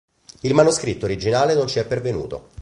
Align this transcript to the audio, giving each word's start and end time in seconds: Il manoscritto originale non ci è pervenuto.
Il 0.39 0.55
manoscritto 0.55 1.05
originale 1.05 1.53
non 1.53 1.67
ci 1.67 1.77
è 1.77 1.85
pervenuto. 1.85 2.47